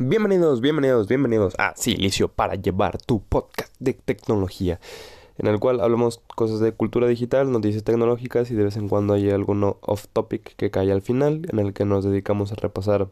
[0.00, 4.78] Bienvenidos, bienvenidos, bienvenidos a Silicio para llevar tu podcast de tecnología,
[5.38, 9.14] en el cual hablamos cosas de cultura digital, noticias tecnológicas y de vez en cuando
[9.14, 13.08] hay alguno off topic que cae al final, en el que nos dedicamos a repasar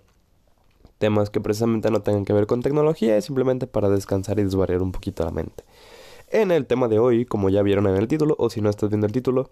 [0.99, 4.93] temas que precisamente no tengan que ver con tecnología, simplemente para descansar y desvariar un
[4.93, 5.65] poquito la mente.
[6.31, 8.91] En el tema de hoy, como ya vieron en el título, o si no estás
[8.91, 9.51] viendo el título,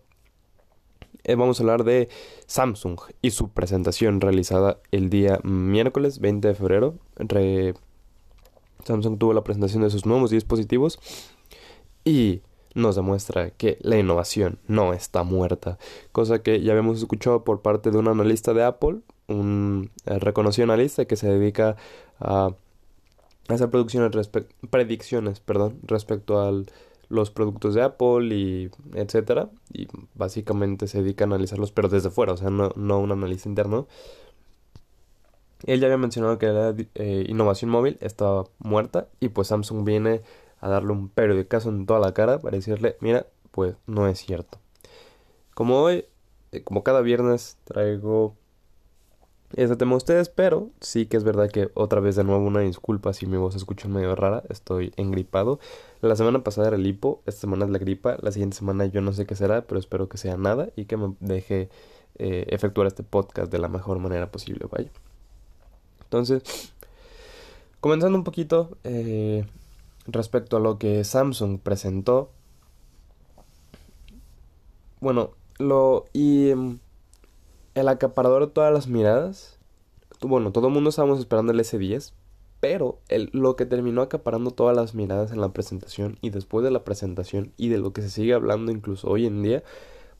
[1.37, 2.09] vamos a hablar de
[2.47, 6.95] Samsung y su presentación realizada el día miércoles 20 de febrero.
[8.85, 10.99] Samsung tuvo la presentación de sus nuevos dispositivos
[12.05, 12.43] y
[12.75, 15.79] nos demuestra que la innovación no está muerta,
[16.13, 20.65] cosa que ya habíamos escuchado por parte de un analista de Apple, un eh, reconocido
[20.65, 21.77] analista que se dedica
[22.19, 22.51] a
[23.49, 24.31] hacer producciones
[24.71, 26.67] predicciones perdón, respecto al
[27.09, 32.33] los productos de Apple y etcétera y básicamente se dedica a analizarlos pero desde fuera,
[32.33, 33.87] o sea, no, no un análisis interno.
[35.67, 40.23] Él ya había mencionado que la eh, innovación móvil estaba muerta y pues Samsung viene
[40.61, 44.59] a darle un periodicazo en toda la cara para decirle, mira, pues no es cierto.
[45.55, 46.07] Como hoy,
[46.53, 48.35] eh, como cada viernes traigo
[49.57, 52.61] ese tema a ustedes, pero sí que es verdad que otra vez de nuevo una
[52.61, 55.59] disculpa si mi voz se escucha medio rara, estoy engripado.
[56.01, 59.01] La semana pasada era el hipo, esta semana es la gripa, la siguiente semana yo
[59.01, 61.69] no sé qué será, pero espero que sea nada y que me deje
[62.17, 64.91] eh, efectuar este podcast de la mejor manera posible, vaya.
[66.05, 66.73] Entonces,
[67.81, 69.45] comenzando un poquito eh,
[70.07, 72.31] respecto a lo que Samsung presentó.
[75.01, 76.79] Bueno, lo y em,
[77.75, 79.59] el acaparador de todas las miradas.
[80.21, 82.13] Bueno, todo el mundo estábamos esperando el S10,
[82.61, 86.85] pero lo que terminó acaparando todas las miradas en la presentación y después de la
[86.85, 89.63] presentación y de lo que se sigue hablando incluso hoy en día,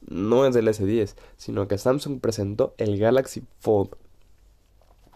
[0.07, 3.97] no es del S10, sino que Samsung presentó el Galaxy Fold.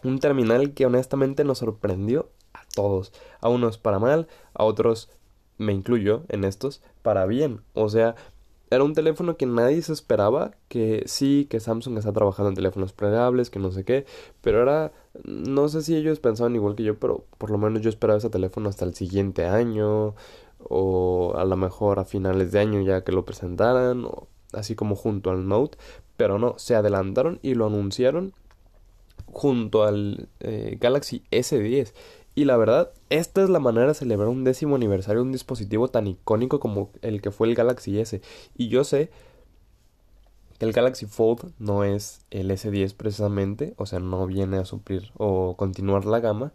[0.03, 3.13] Un terminal que honestamente nos sorprendió a todos.
[3.41, 5.11] A unos para mal, a otros,
[5.59, 7.61] me incluyo en estos, para bien.
[7.75, 8.15] O sea,
[8.71, 12.93] era un teléfono que nadie se esperaba, que sí, que Samsung está trabajando en teléfonos
[12.93, 14.07] plegables, que no sé qué,
[14.41, 14.93] pero era,
[15.25, 18.31] no sé si ellos pensaban igual que yo, pero por lo menos yo esperaba ese
[18.31, 20.15] teléfono hasta el siguiente año,
[20.59, 24.07] o a lo mejor a finales de año ya que lo presentaran,
[24.53, 25.79] así como junto al Note,
[26.17, 28.35] pero no, se adelantaron y lo anunciaron
[29.33, 31.93] junto al eh, Galaxy S10.
[32.39, 35.89] Y la verdad, esta es la manera de celebrar un décimo aniversario de un dispositivo
[35.89, 38.23] tan icónico como el que fue el Galaxy S.
[38.57, 39.11] Y yo sé
[40.57, 45.11] que el Galaxy Fold no es el S10 precisamente, o sea, no viene a suplir
[45.17, 46.53] o continuar la gama.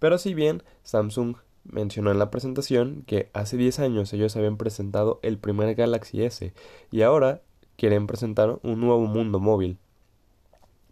[0.00, 5.20] Pero si bien Samsung mencionó en la presentación que hace 10 años ellos habían presentado
[5.22, 6.52] el primer Galaxy S
[6.90, 7.42] y ahora
[7.76, 9.78] quieren presentar un nuevo mundo móvil.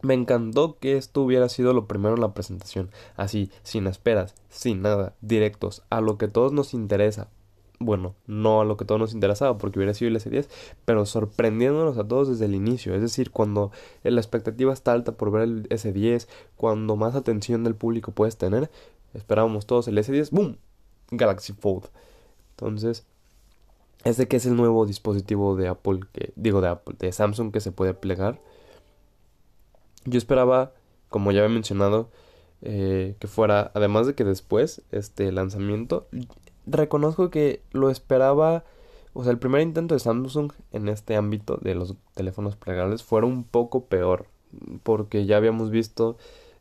[0.01, 4.83] Me encantó que esto hubiera sido lo primero en la presentación, así, sin esperas, sin
[4.83, 7.29] nada, directos, a lo que todos nos interesa.
[7.81, 10.49] Bueno, no a lo que todos nos interesaba porque hubiera sido el S10,
[10.85, 13.71] pero sorprendiéndonos a todos desde el inicio, es decir, cuando
[14.03, 16.27] la expectativa está alta por ver el S10,
[16.57, 18.71] cuando más atención del público puedes tener,
[19.15, 20.57] esperábamos todos el S10, ¡boom!
[21.11, 21.87] Galaxy Fold.
[22.51, 23.05] Entonces,
[24.05, 27.61] este que es el nuevo dispositivo de Apple, que digo de Apple, de Samsung que
[27.61, 28.41] se puede plegar
[30.11, 30.73] yo esperaba,
[31.09, 32.11] como ya había mencionado,
[32.63, 36.09] eh, que fuera, además de que después, este lanzamiento,
[36.67, 38.65] reconozco que lo esperaba,
[39.13, 43.27] o sea, el primer intento de Samsung en este ámbito de los teléfonos plegables fuera
[43.27, 44.27] un poco peor,
[44.83, 46.17] porque ya habíamos visto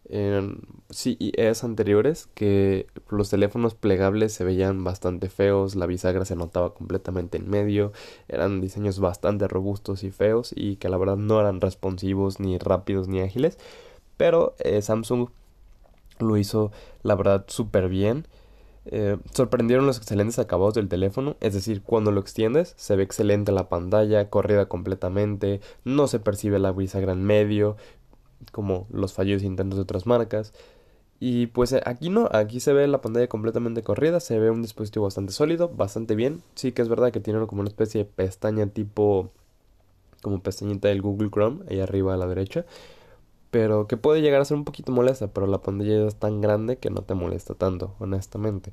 [0.10, 6.74] en CES anteriores que los teléfonos plegables se veían bastante feos, la bisagra se notaba
[6.74, 7.92] completamente en medio,
[8.28, 13.08] eran diseños bastante robustos y feos y que la verdad no eran responsivos ni rápidos
[13.08, 13.58] ni ágiles,
[14.16, 15.30] pero eh, Samsung
[16.20, 16.72] lo hizo
[17.04, 18.28] la verdad súper bien.
[18.90, 23.52] Eh, sorprendieron los excelentes acabados del teléfono, es decir, cuando lo extiendes se ve excelente
[23.52, 27.76] la pantalla, corrida completamente, no se percibe la bisagra en medio,
[28.52, 30.54] como los fallos intentos de otras marcas.
[31.20, 34.62] Y pues eh, aquí no, aquí se ve la pantalla completamente corrida, se ve un
[34.62, 36.42] dispositivo bastante sólido, bastante bien.
[36.56, 39.32] Sí que es verdad que tiene como una especie de pestaña tipo
[40.22, 42.66] como pestañita del Google Chrome ahí arriba a la derecha,
[43.52, 46.78] pero que puede llegar a ser un poquito molesta, pero la pantalla es tan grande
[46.78, 48.72] que no te molesta tanto, honestamente.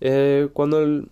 [0.00, 1.10] Eh, cuando el,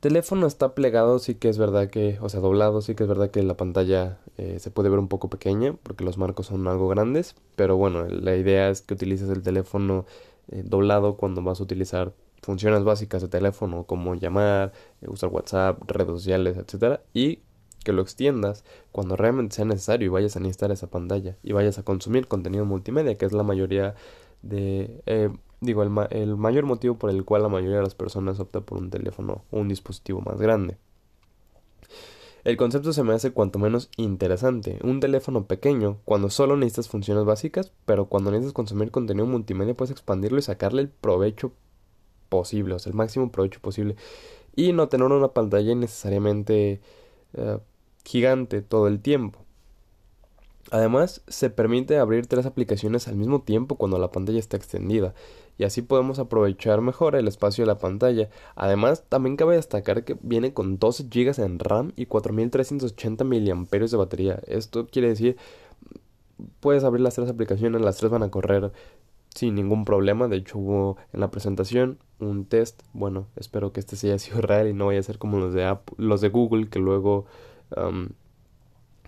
[0.00, 3.30] teléfono está plegado, sí que es verdad que, o sea, doblado, sí que es verdad
[3.30, 6.88] que la pantalla eh, se puede ver un poco pequeña porque los marcos son algo
[6.88, 10.06] grandes, pero bueno, la idea es que utilices el teléfono
[10.48, 15.80] eh, doblado cuando vas a utilizar funciones básicas de teléfono como llamar, eh, usar WhatsApp,
[15.86, 17.40] redes sociales, etcétera, y
[17.84, 21.78] que lo extiendas cuando realmente sea necesario y vayas a necesitar esa pantalla y vayas
[21.78, 23.94] a consumir contenido multimedia, que es la mayoría
[24.42, 25.32] de...
[25.60, 28.78] Digo, el, el mayor motivo por el cual la mayoría de las personas opta por
[28.78, 30.76] un teléfono o un dispositivo más grande.
[32.44, 34.78] El concepto se me hace cuanto menos interesante.
[34.82, 39.92] Un teléfono pequeño, cuando solo necesitas funciones básicas, pero cuando necesitas consumir contenido multimedia puedes
[39.92, 41.52] expandirlo y sacarle el provecho
[42.28, 43.96] posible, o sea, el máximo provecho posible.
[44.54, 46.82] Y no tener una pantalla necesariamente
[47.32, 47.58] eh,
[48.04, 49.38] gigante todo el tiempo.
[50.70, 55.14] Además, se permite abrir tres aplicaciones al mismo tiempo cuando la pantalla está extendida,
[55.58, 58.28] y así podemos aprovechar mejor el espacio de la pantalla.
[58.56, 63.96] Además, también cabe destacar que viene con 12 GB en RAM y 4380 mAh de
[63.96, 64.40] batería.
[64.46, 65.36] Esto quiere decir,
[66.60, 68.72] puedes abrir las tres aplicaciones, las tres van a correr
[69.34, 70.28] sin ningún problema.
[70.28, 72.82] De hecho, hubo en la presentación un test.
[72.92, 75.76] Bueno, espero que este sea sido real y no vaya a ser como los de,
[75.96, 77.26] los de Google que luego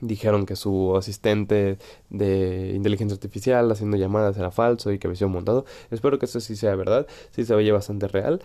[0.06, 1.78] dijeron que su asistente
[2.10, 5.64] de inteligencia artificial haciendo llamadas era falso y que había sido montado.
[5.90, 8.42] Espero que eso sí sea verdad, sí se oye bastante real.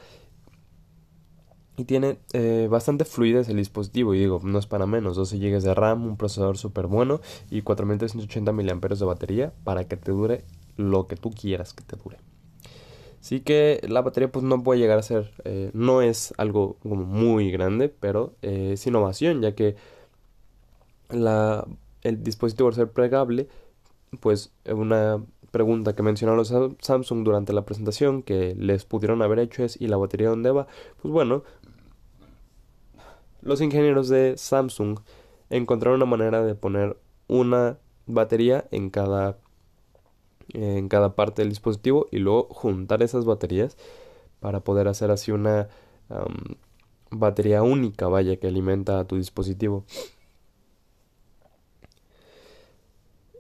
[1.78, 5.62] Y tiene eh, bastante fluidez el dispositivo, y digo, no es para menos, 12 GB
[5.62, 10.44] de RAM, un procesador súper bueno y 4380 mAh de batería para que te dure
[10.78, 12.18] lo que tú quieras que te dure.
[13.22, 17.52] Así que la batería pues no puede llegar a ser, eh, no es algo muy
[17.52, 19.76] grande, pero eh, es innovación, ya que
[21.12, 21.68] la,
[22.02, 23.48] el dispositivo al ser plegable,
[24.20, 29.64] pues una pregunta que mencionaron los Samsung durante la presentación que les pudieron haber hecho
[29.64, 30.68] es ¿y la batería dónde va?
[31.02, 31.44] Pues bueno,
[33.42, 35.00] los ingenieros de Samsung
[35.50, 36.98] encontraron una manera de poner
[37.28, 39.38] una batería en cada
[40.54, 43.78] en cada parte del dispositivo y luego juntar esas baterías
[44.40, 45.70] para poder hacer así una
[47.10, 49.86] batería única, vaya, que alimenta a tu dispositivo.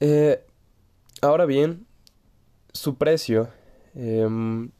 [0.01, 0.43] Eh,
[1.21, 1.85] ahora bien,
[2.73, 3.49] su precio.
[3.93, 4.71] Em,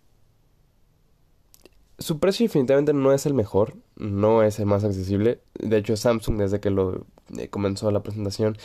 [1.99, 5.39] su precio definitivamente no es el mejor, no es el más accesible.
[5.53, 7.05] De hecho, Samsung desde que lo
[7.37, 8.57] eh, comenzó la presentación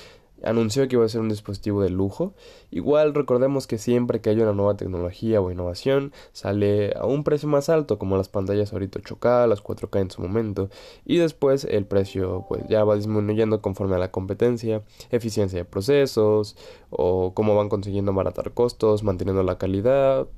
[0.43, 2.35] anunció que iba a ser un dispositivo de lujo.
[2.71, 7.49] Igual recordemos que siempre que hay una nueva tecnología o innovación sale a un precio
[7.49, 10.69] más alto como las pantallas ahorita 8K, las 4K en su momento
[11.05, 16.57] y después el precio pues ya va disminuyendo conforme a la competencia, eficiencia de procesos
[16.91, 20.29] o cómo van consiguiendo abaratar costos, manteniendo la calidad,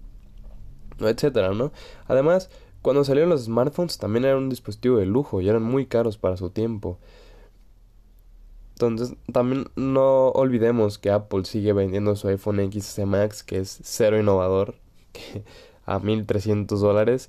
[1.01, 1.73] etcétera, ¿no?
[2.07, 2.51] Además,
[2.83, 6.37] cuando salieron los smartphones también eran un dispositivo de lujo y eran muy caros para
[6.37, 6.99] su tiempo.
[8.81, 14.21] Entonces, también no olvidemos que Apple sigue vendiendo su iPhone XS Max, que es cero
[14.21, 14.77] innovador,
[15.13, 15.43] que
[15.85, 17.29] a 1300 dólares,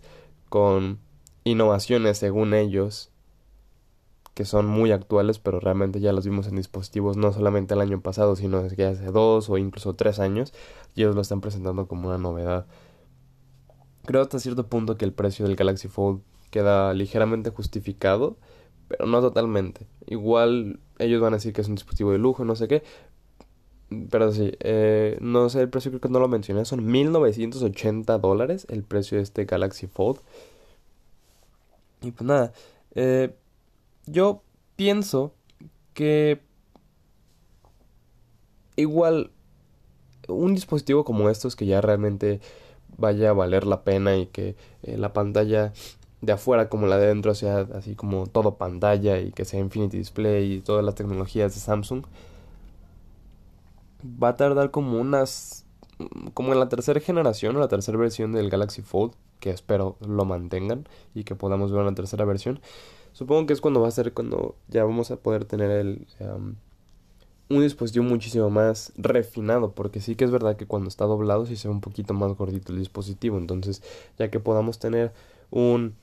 [0.50, 1.00] con
[1.46, 3.10] innovaciones según ellos,
[4.36, 8.00] que son muy actuales, pero realmente ya los vimos en dispositivos no solamente el año
[8.00, 10.54] pasado, sino que hace dos o incluso tres años,
[10.94, 12.68] y ellos lo están presentando como una novedad.
[14.06, 16.22] Creo hasta cierto punto que el precio del Galaxy Fold
[16.52, 18.38] queda ligeramente justificado,
[18.90, 19.88] pero no totalmente.
[20.08, 22.84] Igual ellos van a decir que es un dispositivo de lujo, no sé qué.
[24.10, 26.66] Pero sí, eh, no sé el precio, creo que no lo mencioné.
[26.66, 30.20] Son 1980 dólares el precio de este Galaxy Fold.
[32.02, 32.52] Y pues nada,
[32.96, 33.36] eh,
[34.06, 34.42] yo
[34.76, 35.34] pienso
[35.94, 36.42] que
[38.76, 39.32] igual
[40.28, 42.40] un dispositivo como estos que ya realmente
[42.98, 45.74] vaya a valer la pena y que eh, la pantalla
[46.22, 49.98] de afuera como la de dentro sea así como todo pantalla y que sea Infinity
[49.98, 52.04] Display y todas las tecnologías de Samsung
[54.22, 55.66] va a tardar como unas
[56.34, 60.26] como en la tercera generación o la tercera versión del Galaxy Fold que espero lo
[60.26, 62.60] mantengan y que podamos ver una tercera versión.
[63.14, 66.08] Supongo que es cuando va a ser cuando ya vamos a poder tener el
[67.50, 71.56] un dispositivo muchísimo más refinado porque sí que es verdad que cuando está doblado sí
[71.56, 73.38] se ve un poquito más gordito el dispositivo.
[73.38, 73.82] Entonces
[74.18, 75.12] ya que podamos tener
[75.50, 75.96] un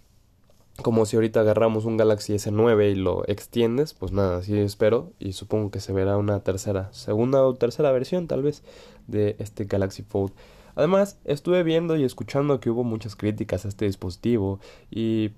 [0.82, 5.32] como si ahorita agarramos un Galaxy S9 y lo extiendes, pues nada, así espero y
[5.32, 8.62] supongo que se verá una tercera, segunda o tercera versión tal vez
[9.06, 10.32] de este Galaxy Fold.
[10.74, 15.30] Además, estuve viendo y escuchando que hubo muchas críticas a este dispositivo y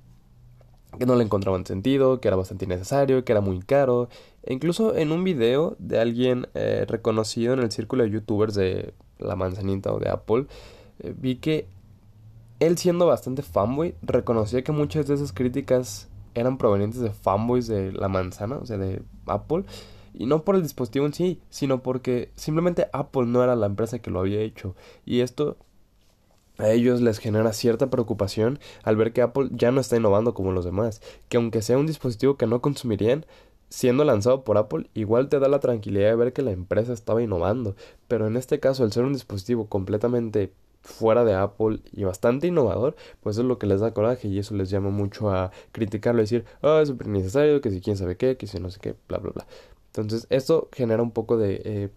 [0.98, 4.08] que no le encontraban sentido, que era bastante innecesario, que era muy caro.
[4.42, 8.94] E incluso en un video de alguien eh, reconocido en el círculo de youtubers de
[9.18, 10.46] la manzanita o de Apple,
[11.00, 11.68] eh, vi que
[12.60, 17.92] él siendo bastante fanboy, reconocía que muchas de esas críticas eran provenientes de fanboys de
[17.92, 19.64] la manzana, o sea, de Apple,
[20.14, 24.00] y no por el dispositivo en sí, sino porque simplemente Apple no era la empresa
[24.00, 24.74] que lo había hecho.
[25.04, 25.56] Y esto
[26.58, 30.52] a ellos les genera cierta preocupación al ver que Apple ya no está innovando como
[30.52, 33.26] los demás, que aunque sea un dispositivo que no consumirían,
[33.68, 37.22] siendo lanzado por Apple, igual te da la tranquilidad de ver que la empresa estaba
[37.22, 37.76] innovando,
[38.08, 40.52] pero en este caso, al ser un dispositivo completamente
[40.88, 44.54] fuera de Apple y bastante innovador, pues es lo que les da coraje y eso
[44.54, 48.16] les llama mucho a criticarlo y decir, ah, es súper innecesario, que si quién sabe
[48.16, 49.46] qué, que si no sé qué, bla, bla, bla.
[49.88, 51.88] Entonces, esto genera un poco de eh,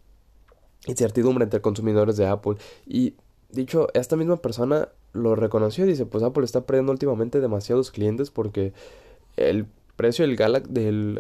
[0.88, 2.56] incertidumbre entre consumidores de Apple
[2.86, 3.16] y
[3.50, 8.30] dicho, esta misma persona lo reconoció y dice, pues Apple está perdiendo últimamente demasiados clientes
[8.30, 8.74] porque
[9.38, 11.20] el precio del Galaxy del,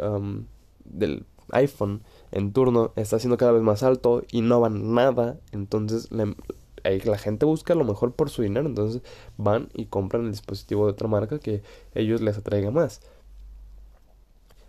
[0.85, 2.01] del iPhone
[2.31, 6.09] en turno está siendo cada vez más alto y no van nada, entonces
[6.83, 9.01] la gente busca lo mejor por su dinero, entonces
[9.37, 11.61] van y compran el dispositivo de otra marca que
[11.95, 13.01] ellos les atraiga más.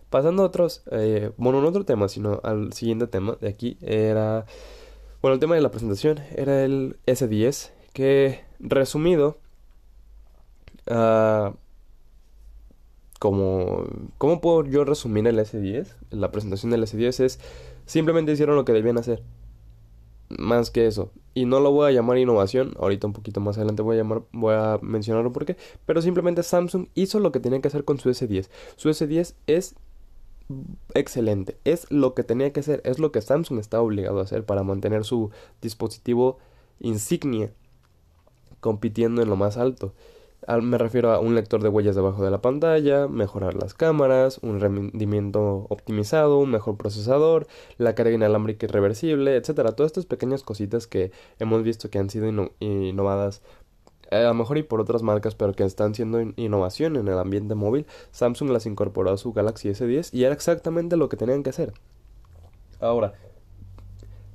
[0.09, 4.45] Pasando a otros, eh, bueno, no otro tema, sino al siguiente tema de aquí, era,
[5.21, 9.37] bueno, el tema de la presentación era el S10, que resumido,
[10.87, 11.55] uh,
[13.19, 13.85] como,
[14.17, 15.87] ¿cómo puedo yo resumir el S10?
[16.11, 17.39] La presentación del S10 es,
[17.85, 19.23] simplemente hicieron lo que debían hacer
[20.37, 21.11] más que eso.
[21.33, 24.23] Y no lo voy a llamar innovación, ahorita un poquito más adelante voy a llamar,
[24.31, 27.99] voy a mencionarlo por qué, pero simplemente Samsung hizo lo que tenía que hacer con
[27.99, 28.49] su S10.
[28.75, 29.75] Su S10 es
[30.93, 34.45] excelente, es lo que tenía que hacer, es lo que Samsung está obligado a hacer
[34.45, 36.37] para mantener su dispositivo
[36.79, 37.51] insignia
[38.59, 39.93] compitiendo en lo más alto
[40.61, 44.59] me refiero a un lector de huellas debajo de la pantalla, mejorar las cámaras, un
[44.59, 47.47] rendimiento optimizado, un mejor procesador,
[47.77, 49.73] la carga inalámbrica irreversible, etcétera.
[49.73, 53.41] Todas estas pequeñas cositas que hemos visto que han sido innovadas
[54.11, 57.55] a lo mejor y por otras marcas, pero que están siendo innovación en el ambiente
[57.55, 61.49] móvil, Samsung las incorporó a su Galaxy S10 y era exactamente lo que tenían que
[61.49, 61.73] hacer.
[62.79, 63.13] Ahora,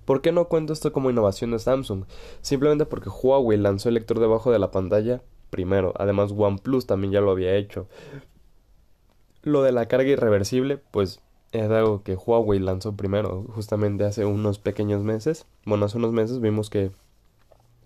[0.08, 2.04] ¿Por qué no cuento esto como innovación de Samsung?
[2.40, 5.94] Simplemente porque Huawei lanzó el lector debajo de la pantalla primero.
[5.96, 7.88] Además, OnePlus también ya lo había hecho.
[9.42, 11.20] Lo de la carga irreversible, pues
[11.52, 15.46] es algo que Huawei lanzó primero, justamente hace unos pequeños meses.
[15.64, 16.90] Bueno, hace unos meses vimos que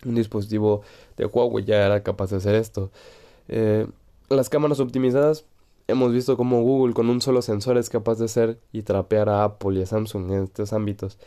[0.04, 0.82] un dispositivo
[1.16, 2.90] de Huawei ya era capaz de hacer esto.
[3.48, 3.86] Eh,
[4.28, 5.44] las cámaras optimizadas,
[5.88, 9.44] hemos visto como Google con un solo sensor es capaz de hacer y trapear a
[9.44, 11.18] Apple y a Samsung en estos ámbitos.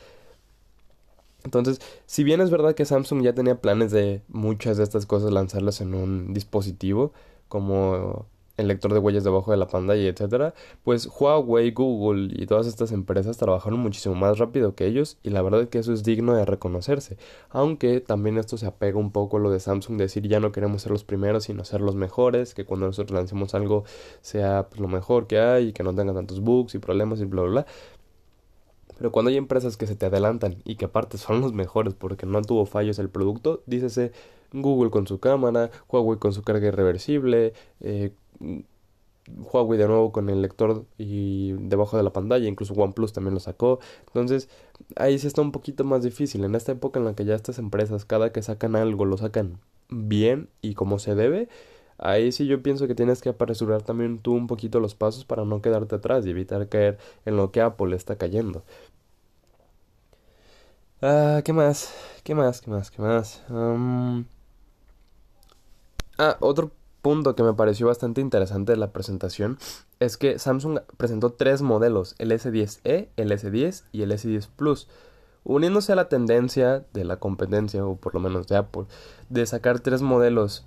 [1.46, 5.32] Entonces, si bien es verdad que Samsung ya tenía planes de muchas de estas cosas
[5.32, 7.14] lanzarlas en un dispositivo,
[7.48, 8.26] como
[8.58, 12.92] el lector de huellas debajo de la pantalla, etcétera, pues Huawei, Google y todas estas
[12.92, 16.34] empresas trabajaron muchísimo más rápido que ellos y la verdad es que eso es digno
[16.36, 17.18] de reconocerse.
[17.50, 20.84] Aunque también esto se apega un poco a lo de Samsung decir ya no queremos
[20.84, 23.84] ser los primeros sino ser los mejores, que cuando nosotros lancemos algo
[24.22, 27.26] sea pues, lo mejor que hay y que no tenga tantos bugs y problemas y
[27.26, 27.66] bla bla bla.
[28.98, 32.26] Pero cuando hay empresas que se te adelantan y que aparte son los mejores porque
[32.26, 34.12] no tuvo fallos el producto, dícese
[34.54, 38.12] Google con su cámara, Huawei con su carga irreversible, eh,
[39.28, 43.40] Huawei de nuevo con el lector y debajo de la pantalla, incluso OnePlus también lo
[43.40, 43.80] sacó.
[44.08, 44.50] Entonces,
[44.96, 46.44] ahí sí está un poquito más difícil.
[46.44, 49.60] En esta época en la que ya estas empresas, cada que sacan algo, lo sacan
[49.90, 51.50] bien y como se debe.
[51.98, 55.46] Ahí sí yo pienso que tienes que apresurar también tú un poquito los pasos para
[55.46, 58.64] no quedarte atrás y evitar caer en lo que Apple está cayendo.
[61.02, 61.94] Ah, ¿qué más?
[62.24, 62.62] ¿Qué más?
[62.62, 62.92] ¿Qué más?
[62.92, 63.44] ¿Qué más?
[66.18, 66.72] Ah, otro
[67.02, 69.60] punto que me pareció bastante interesante de la presentación
[70.00, 74.88] es que Samsung presentó tres modelos, el S10e, el S10 y el S10 Plus,
[75.44, 78.86] uniéndose a la tendencia de la competencia, o por lo menos de Apple,
[79.30, 80.66] de sacar tres modelos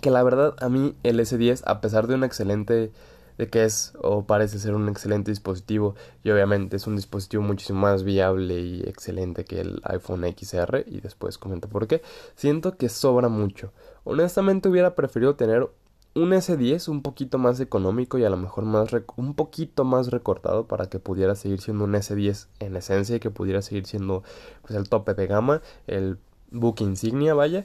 [0.00, 2.92] que la verdad a mí el S10, a pesar de un excelente,
[3.38, 7.80] de que es o parece ser un excelente dispositivo y obviamente es un dispositivo muchísimo
[7.80, 12.02] más viable y excelente que el iPhone XR y después comento por qué,
[12.34, 13.72] siento que sobra mucho.
[14.04, 15.68] Honestamente hubiera preferido tener
[16.14, 20.66] un S10 un poquito más económico y a lo mejor más un poquito más recortado
[20.66, 24.22] para que pudiera seguir siendo un S10 en esencia y que pudiera seguir siendo
[24.60, 26.18] pues el tope de gama, el
[26.50, 27.64] book insignia vaya,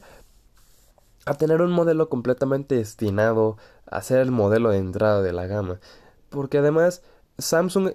[1.28, 5.80] a tener un modelo completamente destinado a ser el modelo de entrada de la gama.
[6.30, 7.04] Porque además
[7.38, 7.92] Samsung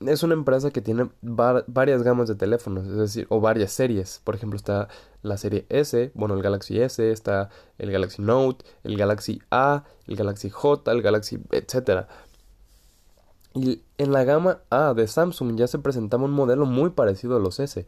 [0.00, 4.20] es una empresa que tiene varias gamas de teléfonos, es decir, o varias series.
[4.24, 4.88] Por ejemplo, está
[5.22, 10.16] la serie S, bueno, el Galaxy S, está el Galaxy Note, el Galaxy A, el
[10.16, 12.06] Galaxy J, el Galaxy, etc.
[13.54, 17.40] Y en la gama A de Samsung ya se presentaba un modelo muy parecido a
[17.40, 17.86] los S.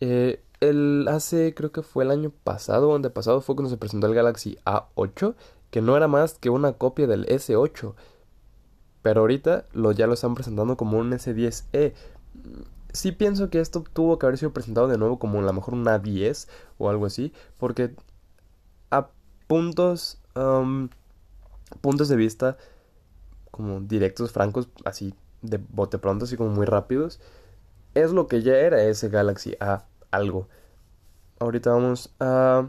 [0.00, 4.06] Eh, el, hace, creo que fue el año pasado o antepasado, fue cuando se presentó
[4.06, 5.34] el Galaxy A8,
[5.70, 7.94] que no era más que una copia del S8.
[9.02, 11.92] Pero ahorita lo, ya lo están presentando como un S10e.
[12.92, 15.74] Sí pienso que esto tuvo que haber sido presentado de nuevo como a lo mejor
[15.74, 17.94] una 10 o algo así, porque
[18.90, 19.08] a
[19.46, 20.18] puntos,
[21.80, 22.56] puntos de vista
[23.50, 27.20] como directos, francos, así de bote pronto, así como muy rápidos,
[27.94, 30.48] es lo que ya era ese Galaxy A algo.
[31.38, 32.68] Ahorita vamos a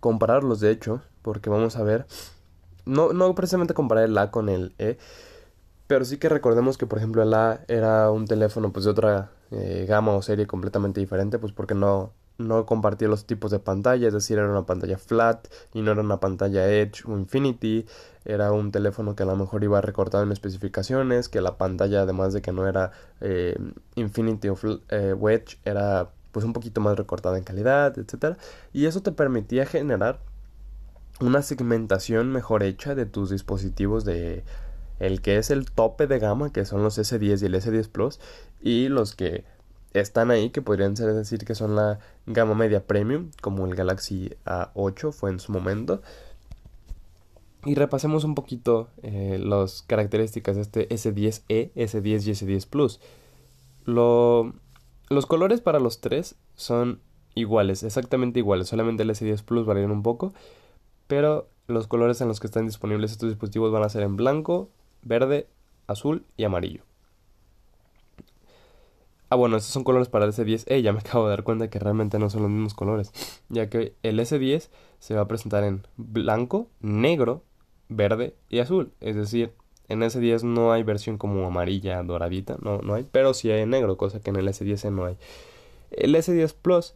[0.00, 2.06] compararlos de hecho, porque vamos a ver,
[2.84, 4.98] no, no precisamente comparar el A con el E,
[5.86, 9.30] pero sí que recordemos que por ejemplo el A era un teléfono pues de otra
[9.50, 14.08] eh, gama o serie completamente diferente, pues porque no, no compartía los tipos de pantalla,
[14.08, 17.86] es decir, era una pantalla flat y no era una pantalla Edge o Infinity,
[18.24, 22.32] era un teléfono que a lo mejor iba recortado en especificaciones, que la pantalla además
[22.32, 23.56] de que no era eh,
[23.96, 24.56] Infinity o
[24.88, 28.38] eh, Wedge, era pues un poquito más recortada en calidad, etcétera,
[28.72, 30.20] y eso te permitía generar
[31.20, 34.44] una segmentación mejor hecha de tus dispositivos de
[34.98, 38.20] el que es el tope de gama, que son los S10 y el S10 Plus,
[38.60, 39.44] y los que
[39.94, 44.30] están ahí, que podrían ser decir que son la gama media premium, como el Galaxy
[44.44, 46.02] A8 fue en su momento.
[47.64, 53.00] Y repasemos un poquito eh, las características de este S10e, S10 y S10 Plus.
[53.84, 57.00] los colores para los tres son
[57.34, 60.32] iguales, exactamente iguales, solamente el S10 Plus varían un poco,
[61.06, 64.70] pero los colores en los que están disponibles estos dispositivos van a ser en blanco,
[65.02, 65.46] verde,
[65.86, 66.82] azul y amarillo.
[69.32, 70.64] Ah, bueno, estos son colores para el S10.
[70.66, 73.12] Eh, ya me acabo de dar cuenta que realmente no son los mismos colores.
[73.48, 77.42] Ya que el S10 se va a presentar en blanco, negro,
[77.88, 78.92] verde y azul.
[79.00, 79.54] Es decir,
[79.88, 83.06] en S10 no hay versión como amarilla, doradita, no, no hay.
[83.10, 85.16] Pero sí hay en negro, cosa que en el S10 no hay.
[85.92, 86.94] El S10 Plus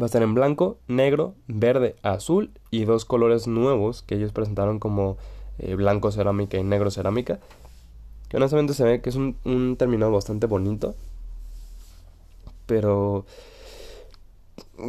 [0.00, 4.78] va a estar en blanco, negro, verde, azul y dos colores nuevos que ellos presentaron
[4.78, 5.16] como
[5.58, 7.40] eh, blanco cerámica y negro cerámica.
[8.28, 9.76] Que honestamente se ve que es un, un
[10.12, 10.94] bastante bonito.
[12.66, 13.24] Pero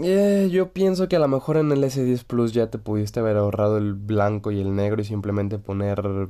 [0.04, 3.38] eh, yo pienso que a lo mejor en el S10 Plus ya te pudiste haber
[3.38, 6.30] ahorrado el blanco y el negro y simplemente poner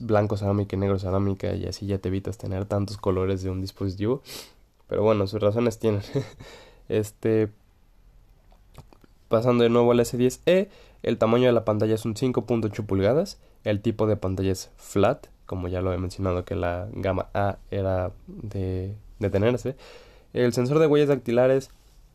[0.00, 3.60] blanco cerámica y negro cerámica y así ya te evitas tener tantos colores de un
[3.60, 4.22] dispositivo.
[4.88, 6.02] Pero bueno, sus razones tienen.
[6.88, 7.50] este
[9.28, 10.68] pasando de nuevo al S10e,
[11.02, 15.26] el tamaño de la pantalla es un 5.8 pulgadas, el tipo de pantalla es flat,
[15.46, 19.76] como ya lo he mencionado que la gama A era de, de tenerse.
[20.36, 21.70] El sensor de huellas dactilares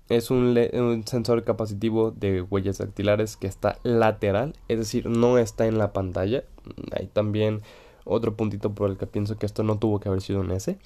[0.08, 5.80] es un, sensor capacitivo de huellas dactilares que está lateral, es decir, no está en
[5.80, 6.44] la pantalla.
[6.92, 7.62] Hay también
[8.06, 10.78] otro puntito por el que pienso que esto no tuvo que haber sido un S.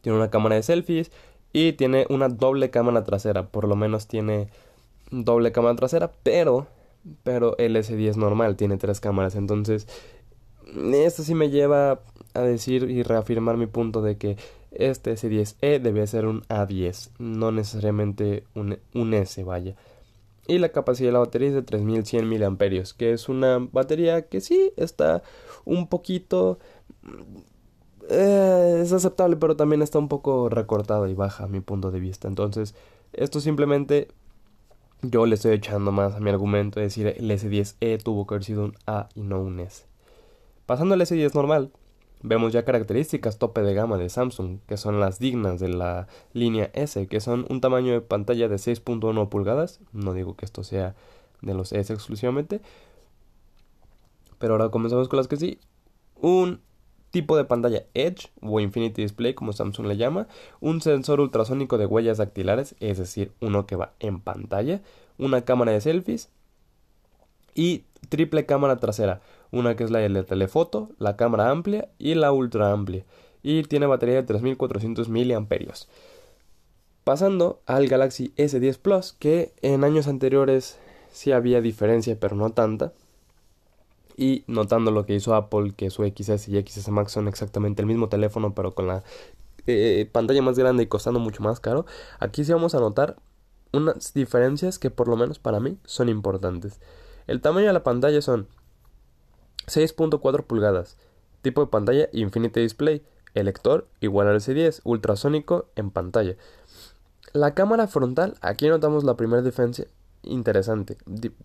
[0.00, 1.12] Tiene una cámara de selfies
[1.52, 4.48] y tiene una doble cámara trasera, por lo menos tiene
[5.12, 6.66] doble cámara trasera, pero
[7.22, 9.86] pero el S10 normal tiene tres cámaras, entonces
[10.92, 12.00] esto sí me lleva
[12.34, 14.36] a decir y reafirmar mi punto de que
[14.78, 19.74] este S10e debe ser un A10, no necesariamente un, un S, vaya.
[20.48, 22.56] Y la capacidad de la batería es de 3100 mAh,
[22.96, 25.22] que es una batería que sí está
[25.64, 26.58] un poquito...
[28.08, 31.98] Eh, es aceptable, pero también está un poco recortada y baja a mi punto de
[31.98, 32.28] vista.
[32.28, 32.74] Entonces,
[33.12, 34.08] esto simplemente
[35.02, 38.44] yo le estoy echando más a mi argumento de decir el S10e tuvo que haber
[38.44, 39.86] sido un A y no un S.
[40.66, 41.72] Pasando al S10 normal,
[42.22, 46.70] Vemos ya características tope de gama de Samsung, que son las dignas de la línea
[46.72, 50.94] S, que son un tamaño de pantalla de 6.1 pulgadas, no digo que esto sea
[51.42, 52.60] de los S exclusivamente,
[54.38, 55.58] pero ahora comenzamos con las que sí.
[56.20, 56.60] Un
[57.10, 60.26] tipo de pantalla Edge o Infinity Display, como Samsung le llama,
[60.60, 64.82] un sensor ultrasónico de huellas dactilares, es decir, uno que va en pantalla,
[65.18, 66.30] una cámara de selfies.
[67.54, 72.32] Y triple cámara trasera, una que es la de telefoto, la cámara amplia y la
[72.32, 73.04] ultra amplia,
[73.42, 75.46] y tiene batería de 3400 mAh.
[77.04, 80.78] Pasando al Galaxy S10 Plus, que en años anteriores
[81.12, 82.92] sí había diferencia, pero no tanta.
[84.16, 87.86] Y notando lo que hizo Apple, que su XS y XS Max son exactamente el
[87.86, 89.04] mismo teléfono, pero con la
[89.66, 91.86] eh, pantalla más grande y costando mucho más caro,
[92.18, 93.16] aquí sí vamos a notar
[93.72, 96.80] unas diferencias que por lo menos para mí son importantes.
[97.26, 98.48] El tamaño de la pantalla son
[99.66, 100.96] 6.4 pulgadas,
[101.42, 103.02] tipo de pantalla Infinity Display,
[103.34, 106.36] el lector igual al S10, ultrasónico en pantalla.
[107.32, 109.86] La cámara frontal, aquí notamos la primera diferencia
[110.22, 110.96] interesante,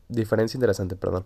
[0.08, 1.26] diferencia interesante, perdón.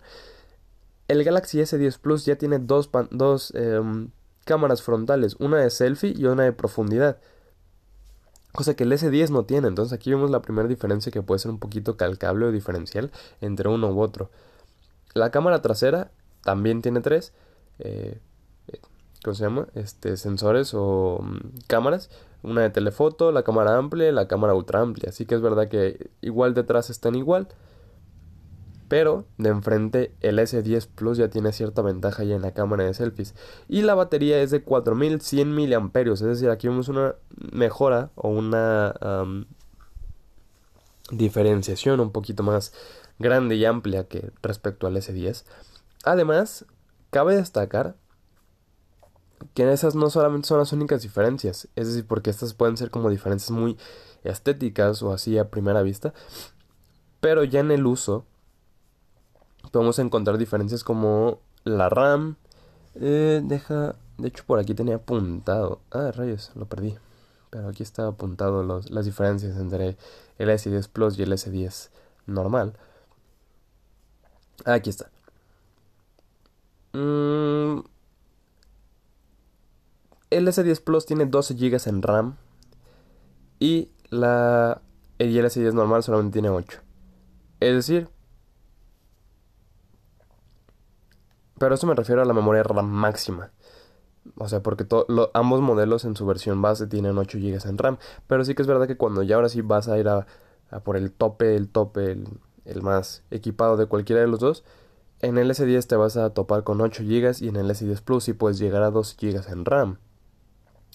[1.08, 4.10] El Galaxy S10 Plus ya tiene dos, dos em,
[4.44, 7.20] cámaras frontales, una de selfie y una de profundidad.
[8.54, 11.52] Cosa que el S10 no tiene, entonces aquí vemos la primera diferencia que puede ser
[11.52, 14.32] un poquito calcable o diferencial entre uno u otro.
[15.14, 16.12] La cámara trasera
[16.46, 17.34] también tiene tres.
[17.80, 18.20] Eh,
[18.68, 18.80] eh,
[19.24, 19.68] ¿Cómo se llama?
[19.74, 22.12] Este, sensores o mm, cámaras.
[22.44, 25.10] Una de telefoto, la cámara amplia y la cámara ultra amplia.
[25.10, 27.48] Así que es verdad que igual detrás están igual.
[28.88, 32.94] Pero de enfrente el S10 Plus ya tiene cierta ventaja ya en la cámara de
[32.94, 33.34] selfies.
[33.68, 35.90] Y la batería es de 4100 mAh.
[36.14, 37.16] Es decir, aquí vemos una
[37.52, 38.94] mejora o una
[41.10, 42.72] diferenciación un poquito más
[43.18, 45.44] grande y amplia que respecto al S10.
[46.06, 46.66] Además,
[47.10, 47.96] cabe destacar
[49.56, 53.10] que esas no solamente son las únicas diferencias, es decir, porque estas pueden ser como
[53.10, 53.78] diferencias muy
[54.24, 56.14] estéticas o así a primera vista,
[57.22, 58.26] pero ya en el uso
[59.72, 62.38] podemos encontrar diferencias como la RAM,
[62.96, 66.96] eh, deja, de hecho por aquí tenía apuntado, ah rayos, lo perdí,
[67.50, 69.98] pero aquí está apuntado los, las diferencias entre
[70.38, 71.90] el S10 Plus y el S10
[72.28, 72.74] normal.
[74.66, 75.15] Aquí está.
[76.96, 77.84] Mm,
[80.30, 82.38] el S10 Plus tiene 12 GB en RAM
[83.60, 84.82] y la
[85.20, 86.80] el S10 normal solamente tiene 8.
[87.60, 88.08] Es decir,
[91.58, 93.52] pero eso me refiero a la memoria RAM máxima.
[94.38, 94.88] O sea, porque
[95.34, 97.98] ambos modelos en su versión base tienen 8 GB en RAM.
[98.28, 100.26] Pero sí que es verdad que cuando ya ahora sí vas a ir a,
[100.84, 102.28] por el tope, el tope, el,
[102.66, 104.64] el, más equipado de cualquiera de los dos,
[105.26, 108.26] en el S10 te vas a topar con 8 GB y en el S10 Plus
[108.26, 109.98] sí puedes llegar a 2 GB en RAM.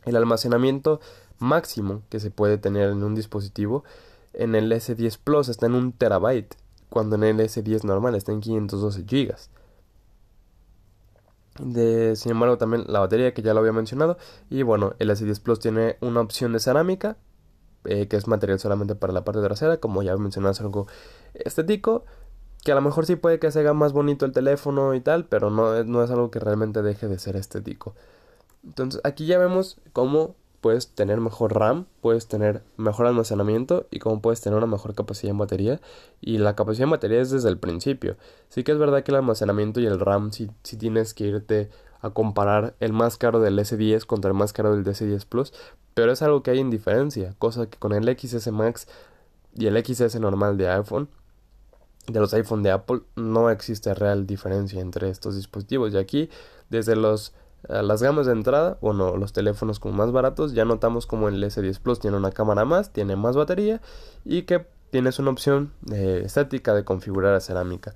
[0.04, 1.00] El almacenamiento
[1.38, 3.84] máximo que se puede tener en un dispositivo
[4.32, 6.54] en el S10 Plus está en un terabyte,
[6.88, 9.34] cuando en el S10 normal está en 512 GB.
[12.16, 14.16] Sin embargo, también la batería que ya lo había mencionado.
[14.48, 17.16] Y bueno, el S10 Plus tiene una opción de cerámica,
[17.84, 20.86] eh, que es material solamente para la parte trasera, como ya mencionado, es algo
[21.34, 22.04] estético.
[22.64, 25.24] Que a lo mejor sí puede que se haga más bonito el teléfono y tal,
[25.24, 27.94] pero no, no es algo que realmente deje de ser estético.
[28.64, 34.20] Entonces aquí ya vemos cómo puedes tener mejor RAM, puedes tener mejor almacenamiento y cómo
[34.20, 35.80] puedes tener una mejor capacidad en batería.
[36.20, 38.16] Y la capacidad en batería es desde el principio.
[38.48, 41.70] Sí que es verdad que el almacenamiento y el RAM si sí, tienes que irte
[42.02, 45.52] a comparar el más caro del S10 contra el más caro del DS10 Plus,
[45.94, 48.88] pero es algo que hay en diferencia, cosa que con el XS Max
[49.54, 51.08] y el XS normal de iPhone,
[52.06, 55.92] de los iPhone de Apple, no existe real diferencia entre estos dispositivos.
[55.92, 56.30] Y aquí,
[56.68, 57.34] desde los
[57.68, 61.78] las gamas de entrada, bueno, los teléfonos como más baratos, ya notamos como el S10
[61.80, 63.80] Plus tiene una cámara más, tiene más batería
[64.24, 67.94] y que tienes una opción eh, estética de configurar a cerámica.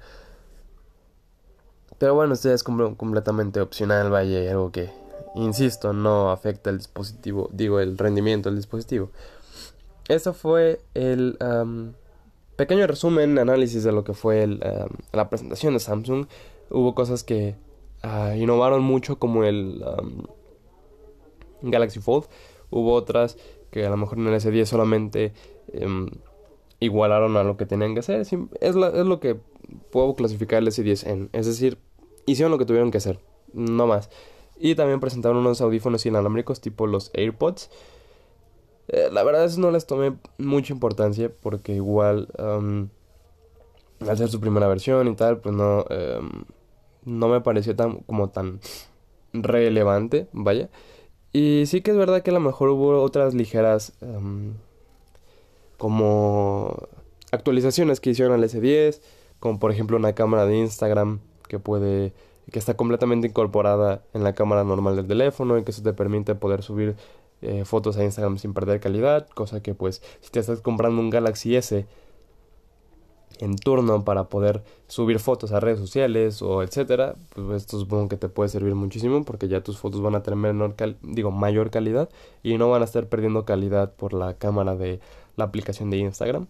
[1.99, 4.91] Pero bueno, esto es completamente opcional, vaya, algo que,
[5.35, 9.11] insisto, no afecta el dispositivo, digo, el rendimiento del dispositivo.
[10.09, 11.39] Eso fue el
[12.57, 14.47] pequeño resumen, análisis de lo que fue
[15.13, 16.27] la presentación de Samsung.
[16.71, 17.57] Hubo cosas que
[18.07, 19.83] Ah, innovaron mucho como el
[21.63, 22.27] Galaxy Fold.
[22.69, 23.39] Hubo otras
[23.71, 25.33] que a lo mejor en el S10 solamente
[25.73, 26.11] em,
[26.81, 28.21] igualaron a lo que tenían que hacer.
[28.21, 29.41] Es, es lo que
[29.91, 31.31] puedo clasificar el S10 en.
[31.33, 31.79] Es decir,
[32.27, 33.21] hicieron lo que tuvieron que hacer.
[33.55, 34.11] No más.
[34.59, 37.71] Y también presentaron unos audífonos inalámbricos tipo los AirPods.
[38.89, 44.41] Eh, la verdad es que no les tomé mucha importancia porque igual al ser su
[44.41, 45.85] primera versión y tal, pues no...
[45.91, 46.45] Em,
[47.05, 48.61] no me pareció tan como tan
[49.33, 50.71] relevante, vaya.
[51.33, 54.55] Y sí que es verdad que a lo mejor hubo otras ligeras em,
[55.79, 56.89] como
[57.33, 59.01] actualizaciones que hicieron al S10,
[59.41, 62.13] como por ejemplo una cámara de Instagram que puede
[62.53, 66.35] que está completamente incorporada en la cámara normal del teléfono y que eso te permite
[66.35, 66.95] poder subir
[67.45, 71.11] eh, fotos a Instagram sin perder calidad, cosa que pues si te estás comprando un
[71.11, 71.87] Galaxy S
[73.41, 78.17] en turno para poder subir fotos a redes sociales o etcétera, pues esto supongo que
[78.17, 80.75] te puede servir muchísimo porque ya tus fotos van a tener menor
[81.33, 82.09] mayor calidad
[82.43, 85.01] y no van a estar perdiendo calidad por la cámara de
[85.37, 86.47] la aplicación de Instagram.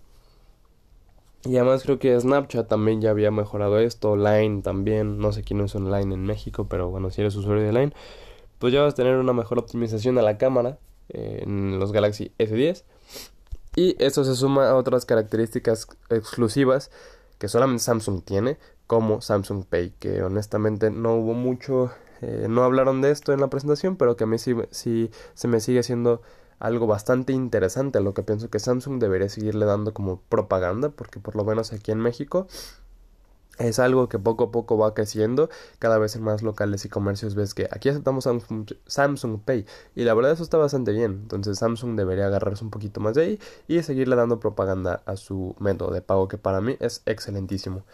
[1.46, 5.60] Y además creo que Snapchat también ya había mejorado esto, Line también, no sé quién
[5.60, 7.92] usa Line en México, pero bueno, si eres usuario de Line,
[8.64, 10.78] pues ya vas a tener una mejor optimización a la cámara
[11.10, 12.82] eh, en los Galaxy S10
[13.76, 16.90] y esto se suma a otras características exclusivas
[17.38, 21.90] que solamente Samsung tiene, como Samsung Pay, que honestamente no hubo mucho,
[22.22, 25.46] eh, no hablaron de esto en la presentación, pero que a mí sí, sí se
[25.46, 26.22] me sigue siendo
[26.58, 31.36] algo bastante interesante, lo que pienso que Samsung debería seguirle dando como propaganda, porque por
[31.36, 32.46] lo menos aquí en México
[33.58, 35.48] es algo que poco a poco va creciendo.
[35.78, 38.28] Cada vez en más locales y comercios ves que aquí aceptamos
[38.86, 39.66] Samsung, Pay.
[39.94, 41.12] Y la verdad eso está bastante bien.
[41.22, 45.54] Entonces Samsung debería agarrarse un poquito más de ahí y seguirle dando propaganda a su
[45.58, 47.84] método de pago que para mí es excelentísimo.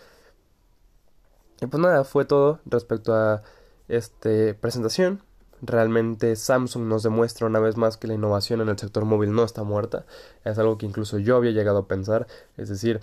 [1.61, 3.43] Y pues nada, fue todo respecto a
[3.89, 5.23] esta presentación.
[5.63, 9.45] Realmente Samsung nos demuestra una vez más que la innovación en el sector móvil no
[9.45, 10.07] está muerta.
[10.43, 12.27] Es algo que incluso yo había llegado a pensar.
[12.57, 13.01] Es decir,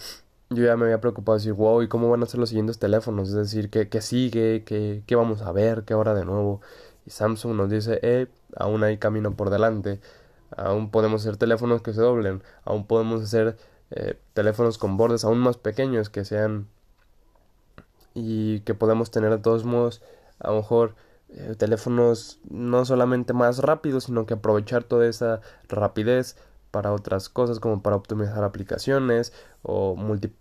[0.49, 2.79] yo ya me había preocupado de decir, wow, ¿y cómo van a ser los siguientes
[2.79, 3.29] teléfonos?
[3.29, 4.63] Es decir, ¿qué, qué sigue?
[4.65, 5.83] ¿Qué, ¿Qué vamos a ver?
[5.83, 6.61] ¿Qué hora de nuevo?
[7.05, 9.99] Y Samsung nos dice, eh, aún hay camino por delante.
[10.55, 12.43] Aún podemos hacer teléfonos que se doblen.
[12.65, 13.57] Aún podemos hacer
[13.91, 16.67] eh, teléfonos con bordes aún más pequeños que sean
[18.13, 20.01] y que podemos tener de todos modos
[20.39, 20.95] a lo mejor
[21.29, 26.35] eh, teléfonos no solamente más rápidos sino que aprovechar toda esa rapidez
[26.77, 29.97] para otras cosas como para optimizar aplicaciones o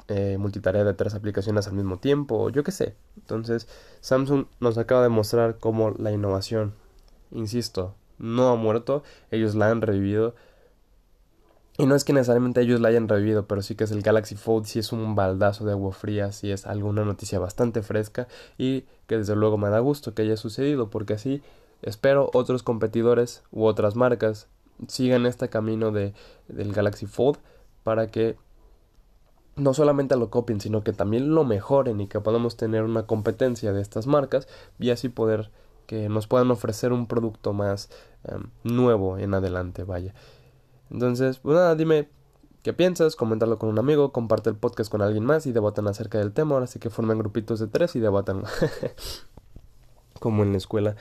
[0.09, 2.94] eh, multitarea de tres aplicaciones al mismo tiempo o yo qué sé.
[3.16, 3.66] Entonces
[4.03, 6.75] Samsung nos acaba de mostrar cómo la innovación
[7.31, 10.35] insisto no ha muerto ellos la han revivido.
[11.79, 14.37] Y no es que necesariamente ellos la hayan revivido, pero sí que es el Galaxy
[14.37, 18.85] Fold, sí es un baldazo de agua fría, sí es alguna noticia bastante fresca y
[19.07, 21.42] que desde luego me da gusto que haya sucedido, porque así
[21.81, 24.49] espero otros competidores u otras marcas
[24.89, 26.15] sigan este camino de,
[26.49, 27.39] del Galaxy Fold
[27.83, 28.37] para que
[29.57, 33.73] no solamente lo copien, sino que también lo mejoren y que podamos tener una competencia
[33.73, 35.51] de estas marcas y así poder
[35.87, 37.89] que nos puedan ofrecer un producto más
[38.25, 40.15] em, nuevo en adelante, vaya.
[40.91, 42.09] Entonces, pues nada, dime
[42.62, 46.19] qué piensas, coméntalo con un amigo, comparte el podcast con alguien más y debatan acerca
[46.19, 46.55] del tema.
[46.55, 48.43] Ahora sí que formen grupitos de tres y debatan.
[50.21, 50.97] Como en la escuela.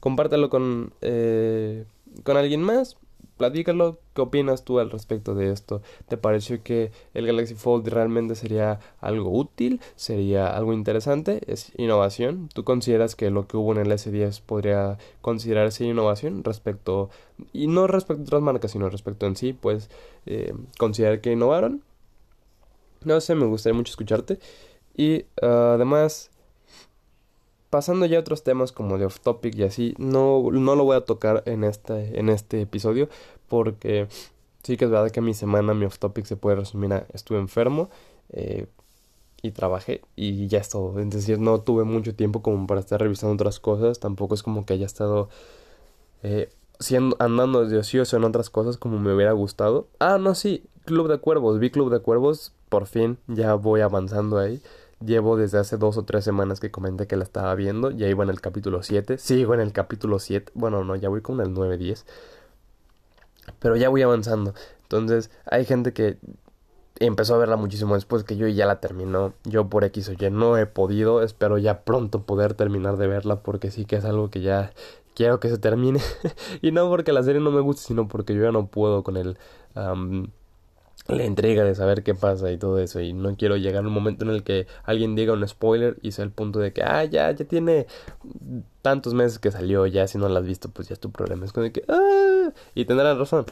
[0.00, 1.86] Compártelo con, eh,
[2.22, 2.96] con alguien más
[3.36, 5.82] platícalo, ¿qué opinas tú al respecto de esto?
[6.08, 9.80] ¿Te pareció que el Galaxy Fold realmente sería algo útil?
[9.96, 11.40] ¿Sería algo interesante?
[11.46, 12.48] ¿Es innovación?
[12.54, 17.10] ¿Tú consideras que lo que hubo en el S10 podría considerarse innovación respecto,
[17.52, 19.90] y no respecto a otras marcas, sino respecto en sí, pues
[20.26, 21.82] eh, considerar que innovaron?
[23.04, 24.38] No sé, me gustaría mucho escucharte.
[24.96, 26.30] Y ah, además,
[27.74, 30.96] pasando ya a otros temas como de off topic y así, no, no lo voy
[30.96, 33.08] a tocar en este, en este episodio
[33.48, 34.06] porque
[34.62, 37.38] sí que es verdad que mi semana, mi off topic se puede resumir a estuve
[37.40, 37.90] enfermo
[38.30, 38.66] eh,
[39.42, 41.00] y trabajé y ya es todo.
[41.00, 44.64] Es decir, no tuve mucho tiempo como para estar revisando otras cosas, tampoco es como
[44.64, 45.28] que haya estado
[46.22, 49.88] eh, siendo, andando de ocioso en otras cosas como me hubiera gustado.
[49.98, 54.38] Ah, no, sí, Club de Cuervos, vi Club de Cuervos, por fin ya voy avanzando
[54.38, 54.62] ahí.
[55.04, 57.90] Llevo desde hace dos o tres semanas que comenté que la estaba viendo.
[57.90, 59.18] Ya iba en el capítulo 7.
[59.18, 60.52] Sigo en el capítulo 7.
[60.54, 62.04] Bueno, no, ya voy con el 9-10.
[63.58, 64.54] Pero ya voy avanzando.
[64.82, 66.18] Entonces, hay gente que
[67.00, 69.34] empezó a verla muchísimo después que yo y ya la terminó.
[69.44, 71.22] Yo por X o Y no he podido.
[71.22, 74.72] Espero ya pronto poder terminar de verla porque sí que es algo que ya
[75.14, 76.00] quiero que se termine.
[76.62, 79.16] y no porque la serie no me guste, sino porque yo ya no puedo con
[79.16, 79.36] el
[81.06, 83.92] la entrega de saber qué pasa y todo eso y no quiero llegar a un
[83.92, 87.04] momento en el que alguien diga un spoiler y sea el punto de que ah
[87.04, 87.86] ya ya tiene
[88.80, 91.44] tantos meses que salió ya si no lo has visto pues ya es tu problema
[91.44, 93.46] es con el que ah y tendrán razón.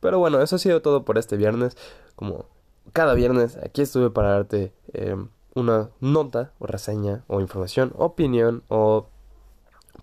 [0.00, 1.76] Pero bueno eso ha sido todo por este viernes.
[2.16, 2.46] Como
[2.92, 5.16] cada viernes aquí estuve para darte eh,
[5.54, 9.08] una nota o reseña o información opinión o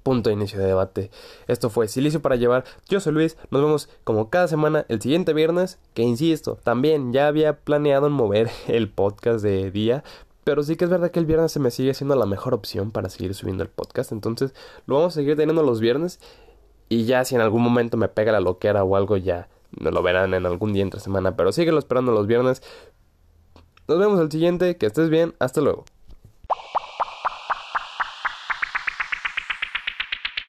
[0.04, 1.12] punto de inicio de debate.
[1.48, 2.64] Esto fue Silicio para llevar.
[2.88, 3.38] Yo soy Luis.
[3.52, 5.80] Nos vemos como cada semana el siguiente viernes.
[5.94, 10.04] Que insisto, también ya había planeado en mover el podcast de día.
[10.44, 12.92] Pero sí que es verdad que el viernes se me sigue siendo la mejor opción
[12.92, 14.14] para seguir subiendo el podcast.
[14.14, 14.54] Entonces
[14.86, 16.22] lo vamos a seguir teniendo los viernes.
[16.88, 20.02] Y ya si en algún momento me pega la loquera o algo ya me lo
[20.02, 21.36] verán en algún día entre semana.
[21.36, 22.64] Pero síguelo esperando los viernes.
[23.90, 24.78] Nos vemos el siguiente.
[24.78, 25.36] Que estés bien.
[25.40, 25.84] Hasta luego.